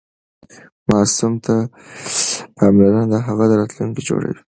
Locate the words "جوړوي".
4.09-4.39